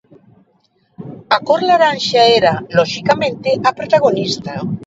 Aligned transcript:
A 1.35 1.37
cor 1.47 1.61
laranxa 1.67 2.21
era, 2.39 2.53
loxicamente 2.77 3.49
a 3.69 3.71
protagonista. 3.79 4.53